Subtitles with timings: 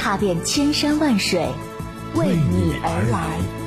[0.00, 1.46] 踏遍千山万水，
[2.14, 3.59] 为你而来。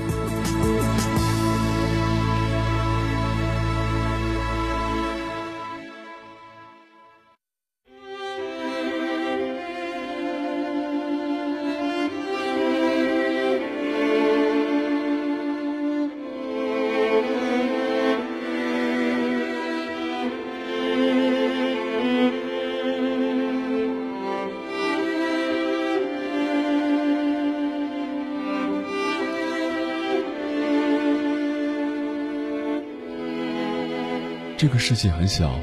[34.64, 35.60] 这个世界很小，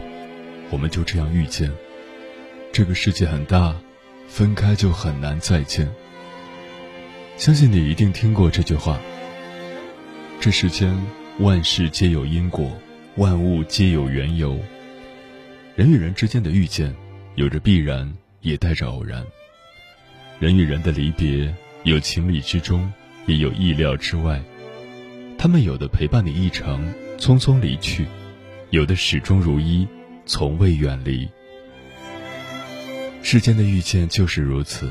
[0.69, 1.71] 我们就这样遇见；
[2.71, 3.75] 这个世界很大，
[4.29, 5.91] 分开就很难再见。
[7.39, 9.01] 相信你一定听过这句话：
[10.39, 10.95] 这世间
[11.39, 12.71] 万事皆有因果，
[13.17, 14.61] 万物皆有缘由。
[15.77, 16.95] 人与人之间的遇见，
[17.37, 19.25] 有着必然，也带着偶然。
[20.39, 21.55] 人与人的离别，
[21.85, 22.93] 有情理之中，
[23.25, 24.43] 也有意料之外。
[25.39, 28.05] 他们有的陪伴你一程，匆匆离去。
[28.71, 29.87] 有的始终如一，
[30.27, 31.29] 从未远离。
[33.21, 34.89] 世间的遇见就是如此，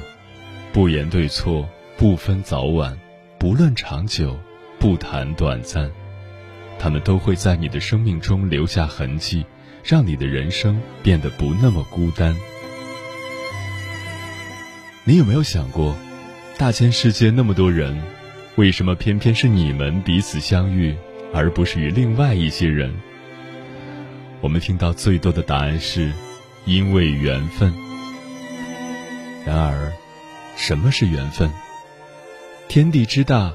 [0.73, 3.00] 不言对错，不分早晚，
[3.39, 4.38] 不论长久，
[4.80, 5.89] 不谈短暂，
[6.77, 9.45] 他们都会在你的生命中留下痕迹，
[9.81, 12.35] 让你的人生变得不那么孤单。
[15.05, 15.95] 你有没有想过，
[16.57, 17.97] 大千世界那么多人，
[18.57, 20.94] 为什么偏偏是你们彼此相遇，
[21.33, 22.94] 而不是与另外一些人？
[24.41, 26.13] 我们听到最多的答案是，
[26.66, 27.73] 因为缘分。
[29.45, 29.91] 然而，
[30.55, 31.51] 什么是缘分？
[32.69, 33.53] 天地之大，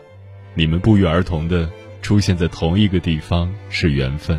[0.52, 1.70] 你们不约而同的
[2.02, 4.38] 出现在同一个地方是缘分；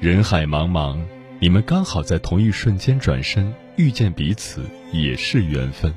[0.00, 0.98] 人海茫茫，
[1.40, 5.94] 你们刚好在同一瞬间转身遇见彼此也是缘分。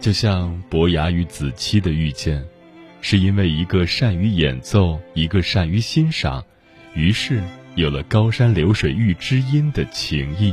[0.00, 2.44] 就像伯牙与子期的遇见，
[3.00, 6.44] 是因为一个善于演奏，一个善于欣赏，
[6.94, 7.40] 于是。
[7.78, 10.52] 有了高山流水遇知音的情谊。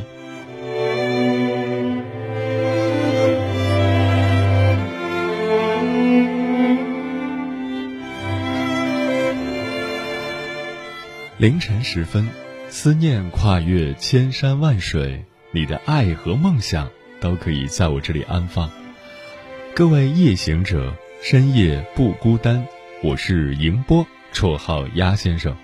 [11.39, 12.27] 凌晨时分，
[12.69, 16.87] 思念跨越千山万水，你的爱和梦想
[17.19, 18.69] 都可以在我这里安放。
[19.73, 20.93] 各位夜行者，
[21.23, 22.63] 深夜不孤单。
[23.01, 25.57] 我是迎波，绰号鸭先生。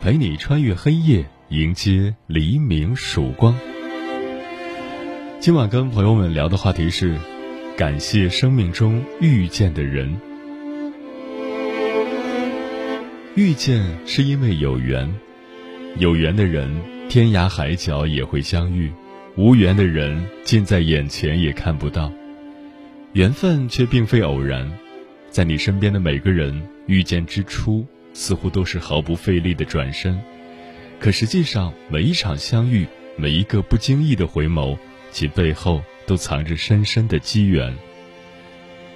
[0.00, 3.56] 陪你穿越黑夜，迎接黎明曙光。
[5.40, 7.16] 今晚跟朋友们聊的话题是：
[7.76, 10.14] 感谢生命中遇见的人。
[13.34, 15.12] 遇见是因为有缘，
[15.98, 16.70] 有缘的人
[17.08, 18.92] 天涯海角也会相遇，
[19.36, 22.12] 无缘的人近在眼前也看不到。
[23.14, 24.70] 缘分却并非偶然，
[25.30, 27.86] 在你身边的每个人遇见之初。
[28.14, 30.18] 似乎都是毫不费力的转身，
[30.98, 32.86] 可实际上，每一场相遇，
[33.16, 34.78] 每一个不经意的回眸，
[35.10, 37.76] 其背后都藏着深深的机缘。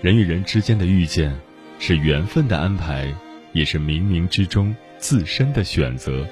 [0.00, 1.36] 人与人之间的遇见，
[1.80, 3.12] 是缘分的安排，
[3.52, 6.26] 也是冥冥之中自身的选择。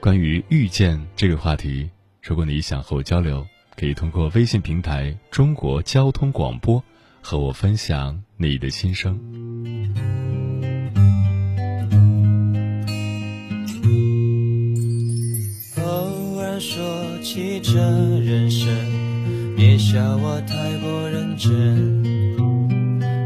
[0.00, 1.88] 关于遇见这个话题，
[2.22, 6.82] 如果你想和我交流，可以通过微信平台“中国交通广播”
[7.22, 10.07] 和我分享你的心声。
[16.60, 16.82] 说
[17.22, 17.72] 起这
[18.18, 18.68] 人生，
[19.56, 22.02] 别笑我太过认真。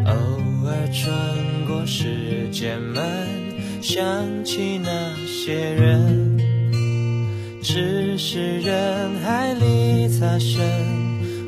[0.04, 0.12] 偶
[0.66, 3.02] 尔穿过时间门，
[3.80, 4.04] 想
[4.44, 4.90] 起那
[5.26, 6.38] 些人，
[7.62, 10.60] 只是人海里擦身，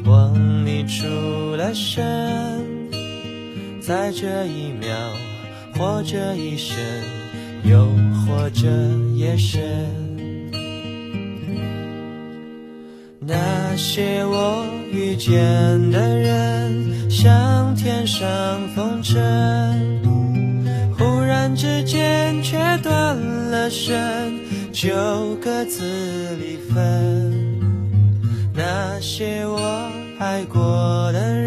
[0.04, 2.02] 望你出了神，
[3.80, 4.96] 在这一秒，
[5.74, 6.78] 或者一生，
[7.62, 7.86] 又
[8.26, 8.68] 或者
[9.14, 10.03] 夜深。
[13.26, 15.32] 那些我遇见
[15.90, 18.22] 的人，像天上
[18.74, 19.14] 风筝，
[20.98, 23.16] 忽然之间却断
[23.50, 23.98] 了线，
[24.72, 27.32] 就各自离分。
[28.52, 31.43] 那些我爱过的。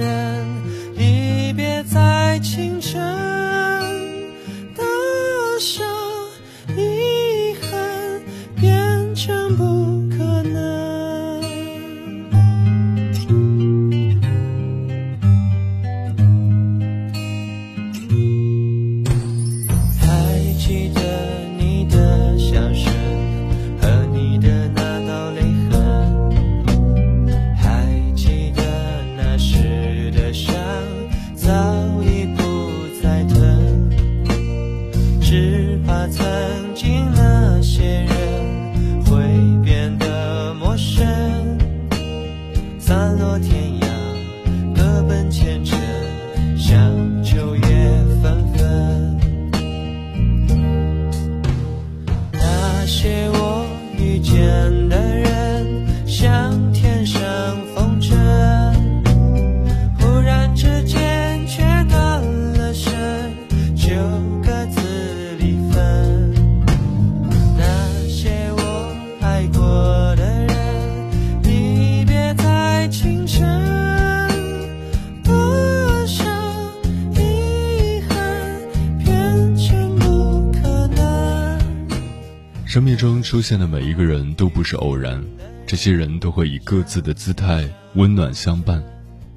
[82.98, 85.24] 中出现的每一个人都不是偶然，
[85.68, 88.84] 这些人都会以各自的姿态温暖相伴。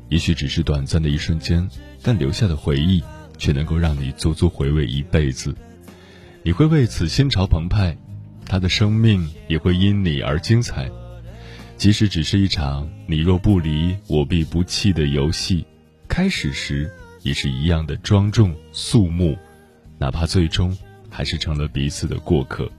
[0.08, 1.68] 也许只是短暂的一瞬间，
[2.02, 3.02] 但留下的回忆
[3.36, 5.54] 却能够让你足足回味一辈子。
[6.42, 7.96] 你会为此心潮澎湃，
[8.46, 10.90] 他的生命也会因你而精彩。
[11.76, 15.66] 即使只是一场你若不离，我必不弃的游戏，
[16.08, 16.90] 开始时
[17.22, 19.36] 也是一样的庄重肃穆，
[19.98, 20.76] 哪怕最终
[21.10, 22.70] 还是成了彼此的过客。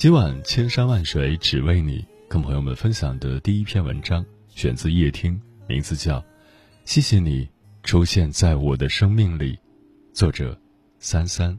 [0.00, 5.38] 今晚千山万水只为你，跟朋友们分享的第一篇文章选自夜听，
[5.68, 6.18] 名字叫
[6.86, 7.46] 《谢谢你
[7.82, 9.52] 出现在我的生命里》，
[10.14, 10.58] 作者
[10.98, 11.54] 三三。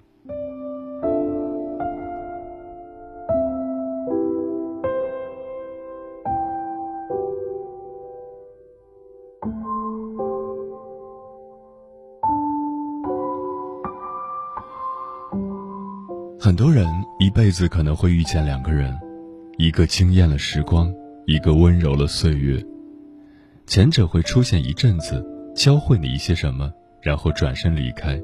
[16.39, 16.87] 很多人
[17.21, 18.99] 一辈子可能会遇见两个人，
[19.59, 20.91] 一个惊艳了时光，
[21.27, 22.59] 一个温柔了岁月。
[23.67, 25.23] 前者会出现一阵子，
[25.55, 28.19] 教会你一些什么，然后转身离开。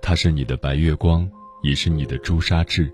[0.00, 1.28] 他是你的白月光，
[1.64, 2.88] 也是你的朱砂痣。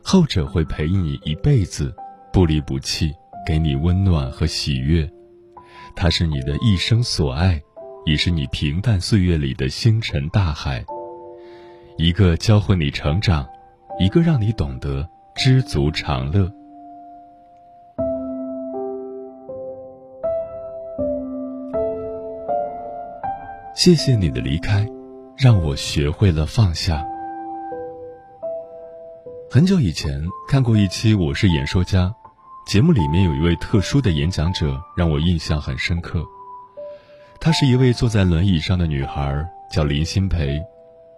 [0.00, 1.92] 后者会陪你一辈子，
[2.32, 3.12] 不离不弃，
[3.44, 5.10] 给你温暖和喜悦。
[5.96, 7.60] 他是你的一生所爱，
[8.06, 10.84] 也是你平淡岁月里的星辰大海。
[11.98, 13.44] 一个教会你成长，
[13.98, 16.50] 一个让你懂得知足常乐。
[23.74, 24.86] 谢谢你的离开，
[25.36, 27.06] 让我学会了放下。
[29.50, 32.06] 很久以前看过一期《我是演说家》，
[32.70, 36.24] 节目里面有一位特殊的演讲者让我印象很深刻。
[37.40, 40.60] 她是一位坐在轮椅上的女孩，叫林欣培。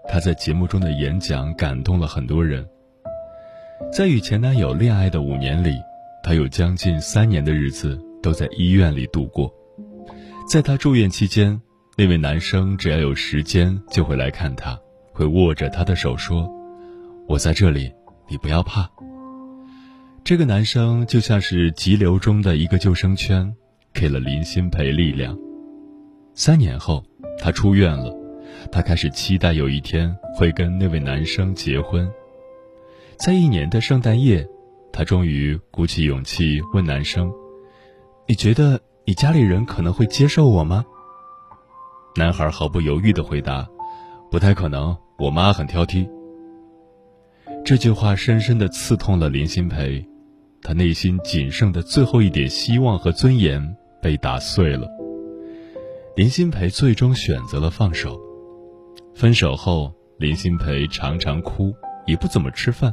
[0.08, 2.66] 她在节目中的演讲感动了很多人。
[3.92, 5.76] 在与前男友恋爱的五年里，
[6.22, 9.52] 她有将近三年的日子都在医院里度过。
[10.48, 11.60] 在她住院期间，
[11.96, 14.78] 那位男生只要有时间就会来看她，
[15.12, 16.50] 会握着她的手说
[17.28, 17.92] ：“我在这里，
[18.28, 18.88] 你不要怕。”
[20.24, 23.52] 这个男生就像是急流中的一个救生圈，
[23.92, 25.36] 给了林心培力量。
[26.34, 27.04] 三年后，
[27.38, 28.21] 她出院了。
[28.70, 32.10] 他开始期待有一天会跟那位男生结婚。
[33.16, 34.46] 在一年的圣诞夜，
[34.92, 37.32] 他终于鼓起勇气问男生
[38.26, 40.84] ：“你觉得你家里人可能会接受我吗？”
[42.16, 43.66] 男孩毫不犹豫地回答
[44.30, 46.08] ：“不太可能，我妈很挑剔。”
[47.64, 50.04] 这句话深深地刺痛了林心培，
[50.62, 54.88] 他内心仅剩的最后一点希望和尊严被打碎了。
[56.16, 58.20] 林心培最终选择了放手。
[59.14, 61.72] 分手后，林心培常常哭，
[62.06, 62.92] 也不怎么吃饭。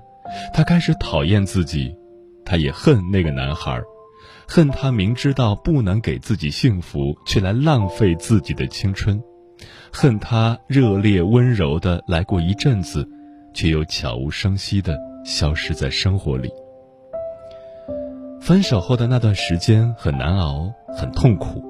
[0.53, 1.95] 她开始讨厌自己，
[2.45, 3.81] 她也恨那个男孩，
[4.47, 9.21] 恨他明知道不能给自己幸福，却来浪费自己的青春，
[9.91, 13.07] 恨他热烈温柔的来过一阵子，
[13.53, 16.51] 却又悄无声息的消失在生活里。
[18.41, 21.63] 分手后的那段时间很难熬，很痛苦。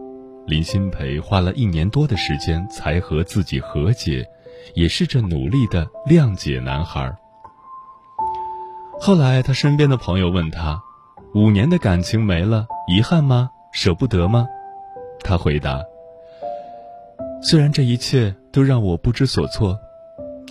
[0.48, 4.26] 林心培花了一年多的时间才和自己和解。
[4.76, 7.16] 也试着努力的谅解男孩。
[9.00, 10.82] 后来，他身边的朋友问他
[11.34, 13.50] ：“五年的感情没了，遗憾吗？
[13.72, 14.46] 舍不得吗？”
[15.24, 15.82] 他回答
[17.42, 19.80] ：“虽然这一切都让我不知所措，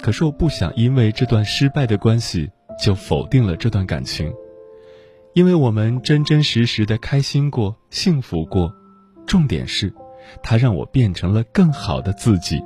[0.00, 2.50] 可是我不想因为这段失败的关系
[2.82, 4.32] 就否定了这段感情，
[5.34, 8.72] 因为我们真真实实的开心过、幸福过。
[9.26, 9.92] 重点是，
[10.42, 12.62] 它让我变成了更好的自己。”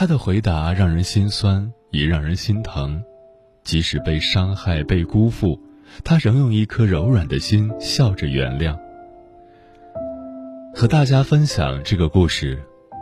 [0.00, 3.02] 他的回答让人心酸，也让人心疼。
[3.62, 5.60] 即使被伤害、被辜负，
[6.02, 8.74] 他仍用一颗柔软的心笑着原谅。
[10.74, 12.58] 和大家分享这个故事，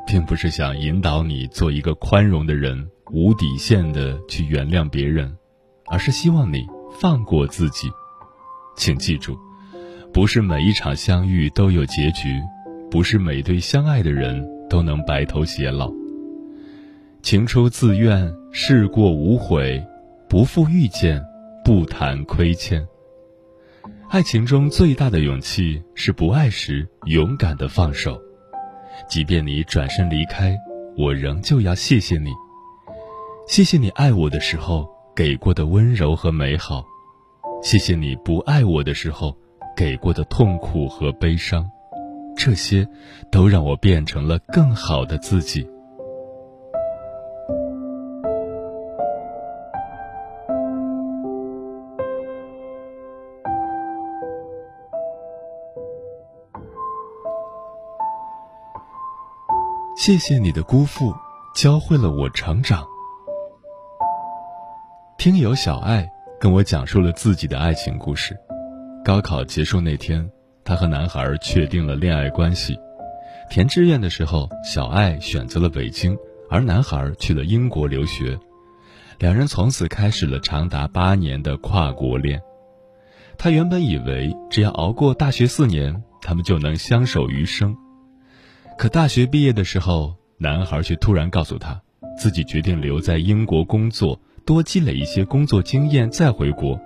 [0.08, 5.32] 并不是想引导你做一个宽容的人，无底线的去原谅别人，
[5.86, 6.66] 而是希望你
[7.00, 7.88] 放过自己。
[8.76, 9.38] 请记住，
[10.12, 12.40] 不是每一场相遇都有结局，
[12.90, 15.88] 不是每对相爱的人都能白头偕老。
[17.22, 19.84] 情出自愿，事过无悔，
[20.28, 21.22] 不负遇见，
[21.64, 22.87] 不谈亏欠。
[24.08, 28.18] 爱情中最大的勇气是不爱时勇敢的放手，
[29.08, 30.56] 即便你转身离开，
[30.96, 32.30] 我仍旧要谢谢你。
[33.46, 36.84] 谢谢你爱我的时候给过的温柔和美好，
[37.62, 39.37] 谢谢你不爱我的时候
[39.76, 41.68] 给过的痛苦和悲伤，
[42.37, 42.87] 这些
[43.30, 45.68] 都让我变成了更好的自己。
[60.08, 61.14] 谢谢你的辜负，
[61.54, 62.82] 教会了我成长。
[65.18, 66.08] 听友小爱
[66.40, 68.34] 跟我讲述了自己的爱情故事。
[69.04, 70.26] 高考结束那天，
[70.64, 72.74] 她和男孩确定了恋爱关系。
[73.50, 76.16] 填志愿的时候，小爱选择了北京，
[76.48, 78.40] 而男孩去了英国留学。
[79.18, 82.40] 两人从此开始了长达八年的跨国恋。
[83.36, 87.76] 她原本以为只要熬过大学四年，他们就能相守余生。
[88.78, 91.82] 可大学毕业的时候，男孩却突然告诉他，
[92.16, 96.80] 自己决定留在英国工作，多积累一些工作经验再回国。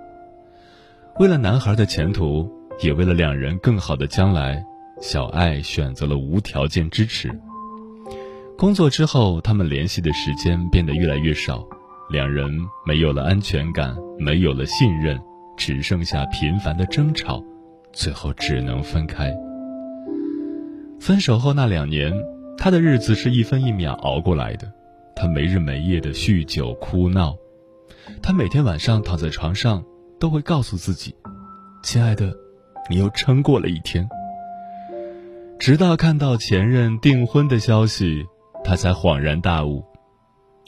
[1.19, 4.65] 为了男孩的前途，也为了两人更好的将来，
[4.99, 7.29] 小爱选择了无条件支持。
[8.57, 11.63] 工作之后，他们联系的时间变得越来越少，
[12.09, 12.49] 两人
[12.87, 15.21] 没有了安全感，没有了信任，
[15.55, 17.39] 只剩下频繁的争吵，
[17.91, 19.31] 最后只能分开。
[21.03, 22.13] 分手后那两年，
[22.57, 24.71] 他的日子是一分一秒熬过来的。
[25.13, 27.35] 他没日没夜的酗酒哭闹，
[28.21, 29.83] 他每天晚上躺在床上
[30.17, 31.13] 都会告诉自己
[31.83, 32.33] ：“亲爱的，
[32.89, 34.07] 你又撑过了一天。”
[35.59, 38.23] 直到看到前任订婚的消息，
[38.63, 39.83] 他才恍然大悟：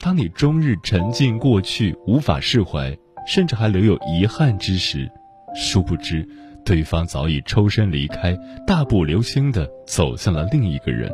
[0.00, 2.94] 当你终日沉浸过去，无法释怀，
[3.26, 5.10] 甚至还留有遗憾之时，
[5.54, 6.28] 殊不知。
[6.66, 11.08] 对方早已抽身离开，大步流星地走向了另一个人，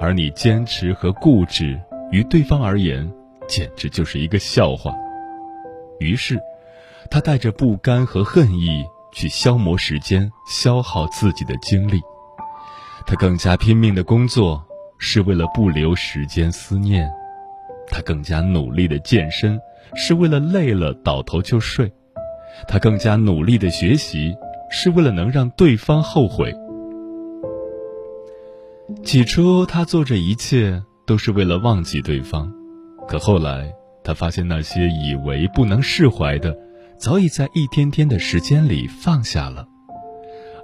[0.00, 1.78] 而你坚持和固执，
[2.10, 3.06] 于对方而言，
[3.46, 4.94] 简直就是一个笑话。
[6.00, 6.40] 于是，
[7.10, 12.00] 他带着不甘和恨意去消磨时间，消耗自己的精力。
[13.06, 14.64] 他更加拼命的工作，
[14.98, 17.06] 是为了不留时间思念；
[17.90, 19.60] 他更加努力的健身，
[19.94, 21.92] 是为了累了倒头就睡。
[22.66, 24.34] 他更加努力的学习，
[24.70, 26.52] 是为了能让对方后悔。
[29.04, 32.50] 起初，他做这一切都是为了忘记对方，
[33.06, 33.72] 可后来，
[34.02, 36.56] 他发现那些以为不能释怀的，
[36.96, 39.66] 早已在一天天的时间里放下了。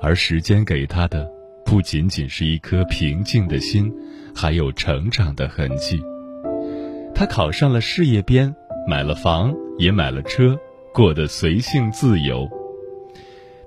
[0.01, 1.31] 而时间给他的，
[1.65, 3.93] 不仅仅是一颗平静的心，
[4.35, 6.01] 还有成长的痕迹。
[7.15, 8.55] 他考上了事业编，
[8.89, 10.59] 买了房，也买了车。
[10.95, 12.49] 过得随性自由。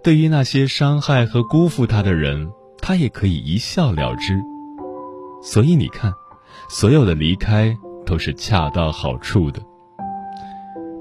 [0.01, 4.39] 对于那些伤害和辜负他的人，他也可以一笑了之。
[5.43, 6.13] 所以你看，
[6.69, 9.61] 所有的离开都是恰到好处的。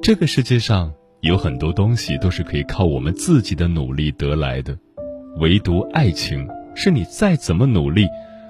[0.02, 4.76] 这个世界上有很多东西都是可以靠我们自己的努力得来的，
[5.36, 8.04] 唯独爱情是你再怎么努力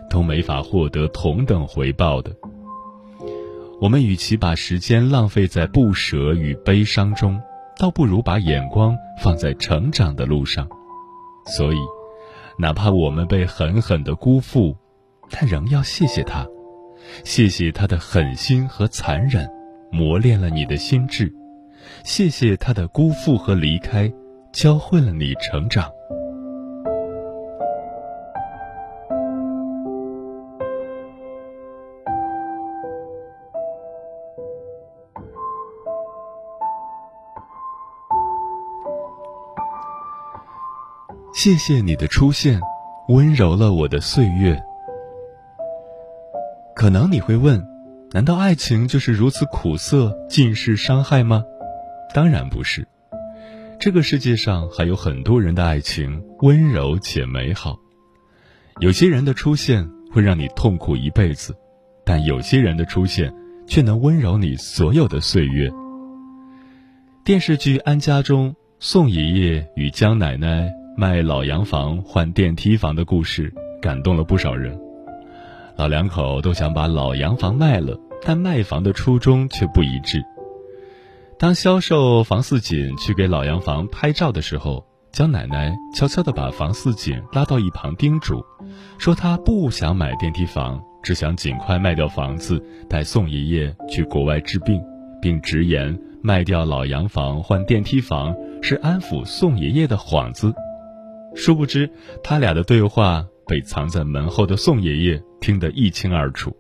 [0.08, 2.34] 都没法获得同等回报的。
[3.82, 7.38] 我们与其把时间浪费在不舍与悲伤中，
[7.78, 10.66] 倒不如把眼光放在成长的路上，
[11.44, 11.76] 所以，
[12.58, 14.74] 哪怕我们被狠狠的辜负，
[15.30, 16.46] 但仍要谢谢他，
[17.22, 19.46] 谢谢他的狠心和残忍，
[19.92, 21.26] 磨练了你的心智；
[22.02, 24.10] 谢谢他的辜负和离开，
[24.52, 25.90] 教会了你成长。
[41.36, 42.58] 谢谢你的出现，
[43.08, 44.58] 温柔了我的岁月。
[46.74, 47.62] 可能你会问，
[48.12, 51.44] 难道爱情就是如此苦涩、尽是伤害吗？
[52.14, 52.88] 当然不是。
[53.78, 57.76] 这个世界上还有很多人的爱情温柔且美好。
[58.80, 61.54] 有些人的出现会让你痛苦一辈子，
[62.02, 63.30] 但有些人的出现
[63.66, 65.70] 却能温柔你所有的岁月。
[67.26, 70.72] 电视剧《安家》中，宋爷爷与江奶奶。
[70.98, 74.80] 卖老洋房换电梯房的故事感动了不少人。
[75.76, 80.24] 老两口都想把老洋房卖了，但卖房的初衷却不一致。
[81.38, 88.42] 当销售房似锦去给老洋房拍照的时候，江奶奶悄悄地把房似锦拉到一旁叮嘱，
[88.96, 94.82] 说她不想买电梯房，只想尽快卖掉房子，带宋爷爷去国外治病，
[95.20, 100.54] 并直言卖掉老洋房换电梯房是安抚宋爷爷的幌子。
[101.36, 101.88] 殊不知，
[102.24, 106.56] 他俩的对话被藏在门后的宋爷爷听得一清二楚。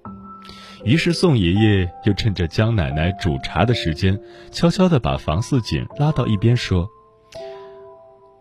[0.84, 4.16] 于是，宋爷爷又趁着江奶奶煮茶的时间，
[4.52, 6.86] 悄悄地把房似锦拉到一边，说：“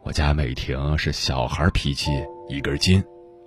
[0.03, 2.11] 我家美婷是小孩脾气，
[2.49, 3.03] 一根筋。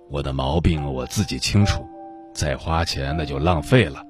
[0.09, 1.87] 我的毛病我自己清楚，
[2.33, 4.03] 再花钱那就浪费了，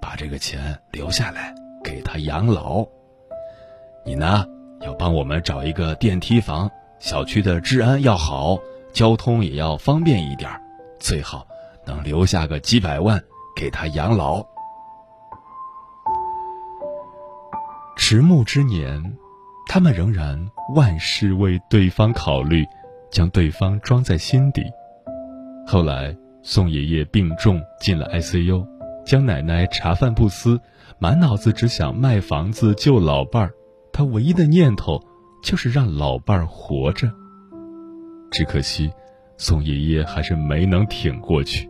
[0.00, 1.52] 把这个钱留下来
[1.84, 2.86] 给她养老。
[4.06, 4.46] 你呢，
[4.80, 8.58] 要帮我们找一个电梯房，小区的治安要好，
[8.92, 10.48] 交通也要方便一点，
[11.00, 11.44] 最好
[11.84, 13.20] 能留下个几百万。”
[13.56, 14.46] 给他养老。
[17.96, 19.18] 迟暮之年，
[19.66, 22.64] 他们仍然万事为对方考虑，
[23.10, 24.62] 将对方装在心底。
[25.66, 28.66] 后来，宋爷爷病重进了 ICU，
[29.04, 30.58] 江奶奶茶饭不思，
[30.98, 33.52] 满脑子只想卖房子救老伴儿。
[33.92, 35.02] 她唯一的念头
[35.42, 37.10] 就是让老伴儿活着。
[38.30, 38.90] 只可惜，
[39.36, 41.68] 宋爷爷还是没能挺过去。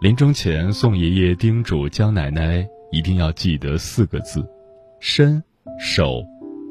[0.00, 4.46] 临终前，宋爷爷叮嘱江奶奶一定要记得四个字：
[4.98, 5.42] 身、
[5.78, 6.24] 手、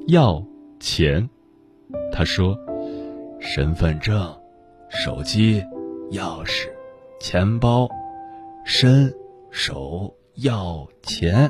[0.07, 0.43] 药、
[0.79, 1.29] 钱。
[2.11, 2.57] 他说
[3.39, 4.35] ：“身份证、
[4.89, 5.63] 手机、
[6.11, 6.67] 钥匙、
[7.19, 7.89] 钱包，
[8.65, 9.13] 身、
[9.49, 11.49] 手、药、钱，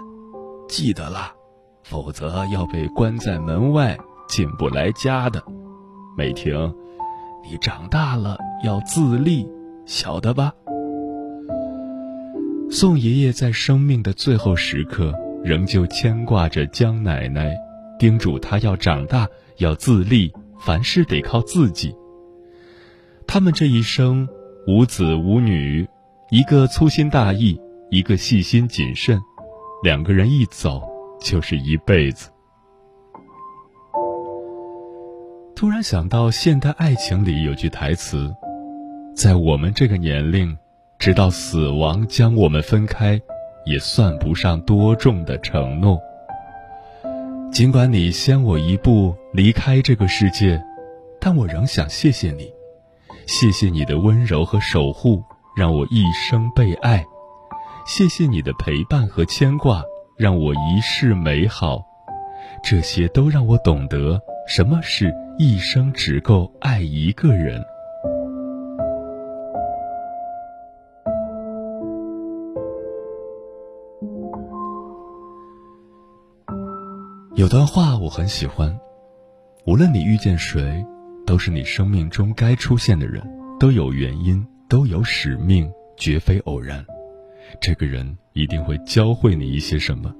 [0.67, 1.33] 记得了，
[1.83, 3.97] 否则要被关在门外，
[4.29, 5.43] 进不来家的。
[6.15, 6.73] 美婷，
[7.43, 9.45] 你长大了要自立，
[9.85, 10.53] 晓得吧？”
[12.71, 15.11] 宋爷爷在生命的最后时刻，
[15.43, 17.51] 仍旧牵挂着江奶奶，
[17.97, 21.95] 叮嘱她要长大，要自立，凡事得靠自己。
[23.25, 24.27] 他们这一生
[24.67, 25.87] 无子无女，
[26.29, 29.19] 一个粗心大意，一个细心谨慎，
[29.83, 30.83] 两个人一走
[31.19, 32.29] 就是一辈子。
[35.59, 38.33] 突然想到，现代爱情里有句台词，
[39.13, 40.57] 在我们这个年龄。
[40.97, 43.19] 直到死亡将我们分开，
[43.65, 45.99] 也算不上多重的承诺。
[47.51, 50.61] 尽管你先我一步离开这个世界，
[51.19, 52.49] 但我仍想谢谢你，
[53.27, 55.21] 谢谢你的温柔和守护，
[55.57, 57.03] 让我一生被爱；
[57.85, 59.83] 谢谢你的陪伴和牵挂，
[60.17, 61.83] 让我一世美好。
[62.63, 67.63] 这些都让我懂得什么是一生只够爱一个人。
[77.37, 78.77] 有段话我很喜欢，
[79.65, 80.85] 无论你遇见谁，
[81.25, 83.23] 都是你生命中该出现的人，
[83.57, 86.85] 都有原因，都有使命，绝非偶然。
[87.61, 90.13] 这个人一定会教会你一些什么。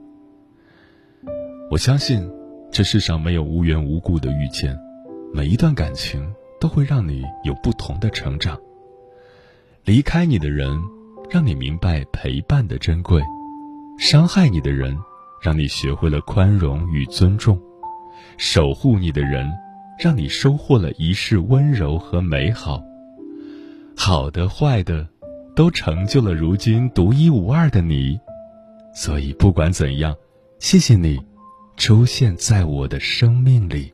[1.70, 2.26] 我相信，
[2.72, 4.74] 这世上没有无缘无故的遇见，
[5.34, 8.60] 每一段感情都会让你有不同的成长。
[9.86, 10.80] 离开你的人，
[11.30, 13.22] 让你明白陪伴的珍贵；
[13.98, 14.98] 伤害你的人。
[15.42, 17.58] 让你学会了宽容与尊重，
[18.38, 19.50] 守护你的人，
[19.98, 22.84] 让你收获了一世温柔和美好。
[23.96, 25.08] 好的、坏的，
[25.56, 28.20] 都成就了如今独一无二的你。
[28.94, 30.14] 所以，不管怎样，
[30.60, 31.18] 谢谢你，
[31.78, 33.94] 出现在我的生命里。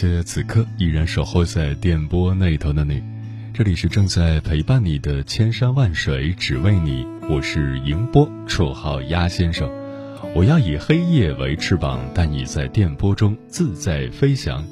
[0.00, 3.02] 谢此刻依然守候在电波那头的你，
[3.52, 9.70] 这里是正在陪伴你的千山万水只为你，我是迎波，绰号鸭先生。
[10.34, 14.64] 我要以黑夜为翅膀，带你在电波中自在飞翔。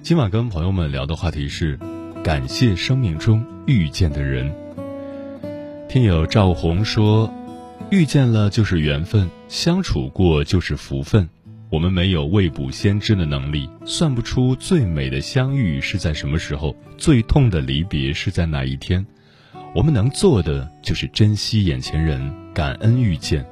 [0.00, 1.76] 今晚跟朋友们聊的话题是：
[2.22, 4.48] 感谢生命中遇见的人。
[5.88, 7.28] 听友赵红说，
[7.90, 11.28] 遇见了就是缘分，相处过就是福分。
[11.72, 19.02] 我们没有未卜先知的能力，算不出最美的相遇是在什么时候，最痛的离别是在哪一天。
[19.74, 23.42] 我们能做的就是珍惜眼前人，感恩遇见。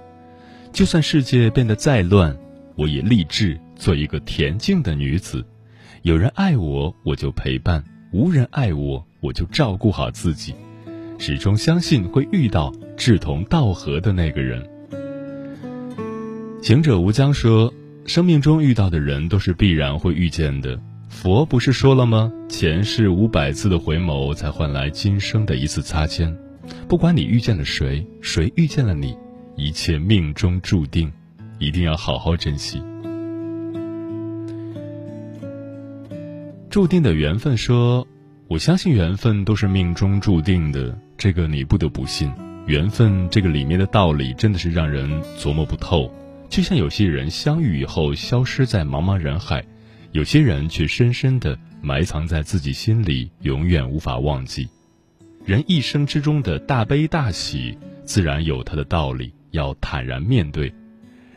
[0.71, 2.37] 就算世界变得再乱，
[2.77, 5.43] 我也立志做一个恬静的女子。
[6.03, 10.55] 有人爱我，我就陪伴；无人爱我，我就照顾好自己。
[11.17, 14.63] 始终相信会遇到志同道合的那个人。
[16.61, 17.73] 行者无疆说。
[18.11, 20.77] 生命中遇到的人都是必然会遇见的。
[21.09, 22.33] 佛不是说了吗？
[22.49, 26.37] 前世五百次的回眸，才换来今生的一次擦肩。
[26.89, 29.17] 不管你遇见了谁，谁遇见了你，
[29.55, 31.09] 一切命中注定，
[31.61, 32.83] 一定要好好珍惜。
[36.69, 38.05] 注定的缘分说
[38.51, 42.29] ：“我相信缘分都是命中注定的，这个你不得不信。
[42.67, 46.13] 缘分这个里面的道理，真的是让人琢磨不透。”
[46.51, 49.65] 就像有些人相遇以后消失在茫茫人海，
[50.11, 54.69] 有些人却深深的埋藏在自己心里，永远无法忘记。
[55.45, 60.75] 人一生之中的大悲大喜，自然有它的道理，要坦然面对。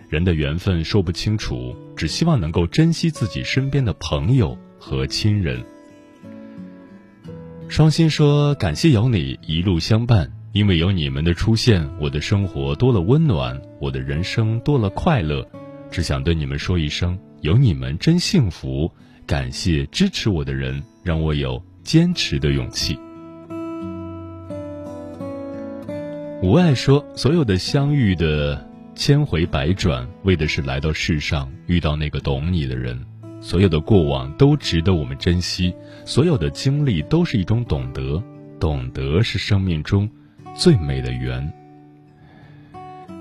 [0.09, 5.63] 人的缘分说不清楚，只希望能够珍惜自己身边的朋友和亲人。
[7.69, 15.43] 双心说：“感谢有你一路相伴。”因为有你们的出现，我的生活多了温暖，我的人生多了快乐。
[15.89, 18.91] 只想对你们说一声：有你们真幸福！
[19.25, 22.99] 感谢支持我的人，让我有坚持的勇气。
[26.43, 28.63] 无爱说，所有的相遇的
[28.93, 33.03] 千回百转，为的是来到世上遇到那个懂你的人。
[33.41, 35.73] 所有的过往都值得我们珍惜，
[36.05, 38.21] 所有的经历都是一种懂得，
[38.59, 40.07] 懂得是生命中。
[40.55, 41.51] 最美的缘。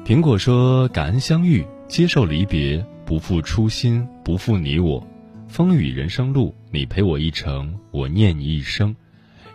[0.04, 5.06] 苹果说：“感恩相遇，接受离别，不负初心，不负你我。
[5.48, 8.94] 风雨人生路，你陪我一程，我念你一生。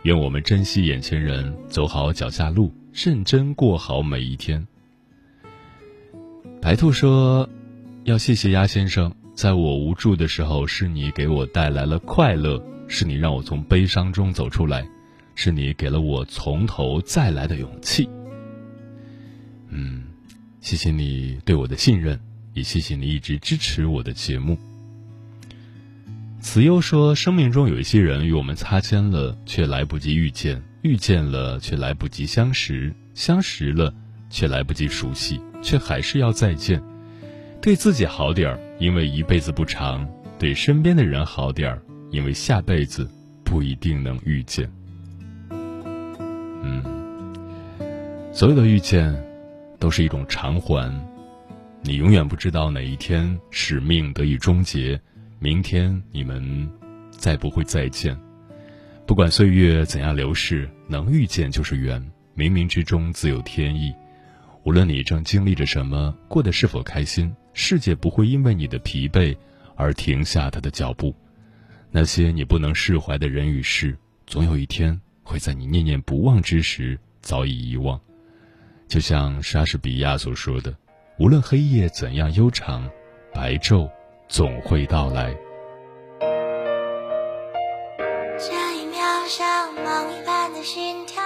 [0.04, 4.66] 愿我们珍惜眼前人，走好脚下路，认真过好每一天。”
[6.62, 7.48] 白兔说
[8.06, 14.88] ：“要谢谢鸭先生，在我无助的时候，是你给我带来了快乐，是你让我从悲伤中走出来。”
[15.40, 18.10] 是你给了我从头再来的勇气。
[19.70, 20.02] 嗯，
[20.62, 22.20] 谢谢你对我的信任，
[22.56, 24.58] 也谢谢你一直支持我的节目。
[26.42, 33.94] 慈优说：“生命中有一些人与我们擦肩了，却来不及遇见；遇见了，却来不及相识；相识了，
[34.32, 36.82] 却来不及熟悉，却还是要再见。
[37.62, 40.04] 对自己好点儿，因为一辈子不长；
[40.40, 43.08] 对身边的人好点儿，因为下辈子
[43.44, 44.68] 不一定能遇见。”
[46.68, 49.16] 嗯，所有的遇见，
[49.80, 50.92] 都是一种偿还。
[51.82, 55.00] 你永远不知道哪一天使命得以终结，
[55.40, 56.70] 明天你们
[57.12, 58.18] 再不会再见。
[59.06, 62.02] 不管岁月怎样流逝，能遇见就是缘，
[62.36, 63.94] 冥冥之中自有天意。
[64.64, 69.34] 无论你正经历着什么，过得是否开心，世界不会因为你的疲惫
[69.76, 71.16] 而停下他的脚步。
[71.90, 75.00] 那些你不能释怀的人与事，总有一天。
[75.28, 78.00] 会在你念念不忘之时早已遗忘，
[78.88, 80.74] 就像莎士比亚所说的
[81.20, 82.90] ：“无论黑夜怎样悠长，
[83.34, 83.92] 白昼
[84.30, 85.36] 总会到来。”
[88.40, 91.22] 这一秒像梦一般的心跳，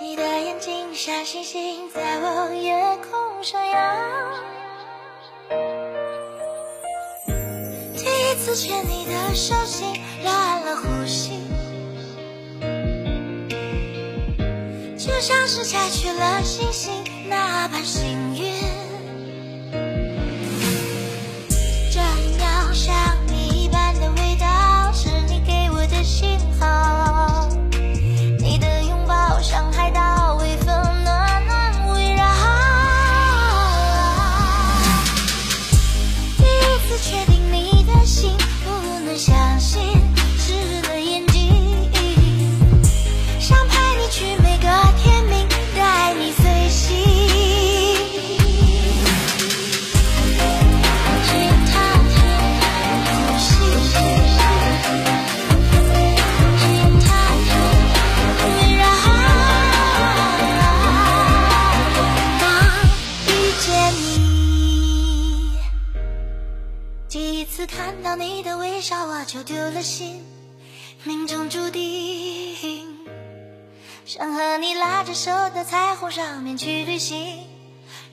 [0.00, 2.74] 你的眼睛像星星在我夜
[3.08, 4.63] 空闪耀。
[8.54, 11.32] 牵你的手心，乱了呼吸，
[14.96, 18.83] 就像是摘取了星星那般幸运。
[67.14, 70.20] 第一次看到你的微笑，我就丢了心，
[71.04, 72.88] 命中注定。
[74.04, 77.38] 想和你拉着手到彩虹上面去旅行，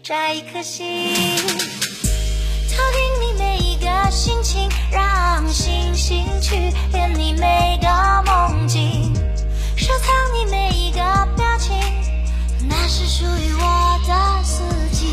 [0.03, 0.85] 摘一颗星，
[2.69, 6.55] 偷听你每一个心情，让星星去
[6.93, 7.87] 圆你每个
[8.23, 9.11] 梦境，
[9.75, 10.99] 收藏你每一个
[11.35, 11.75] 表情，
[12.69, 14.61] 那是属于我的四
[14.91, 15.07] 季，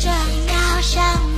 [0.00, 0.12] 正
[0.48, 1.33] 要想。